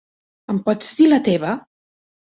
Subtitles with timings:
[0.53, 1.57] Em pots dir la teva!?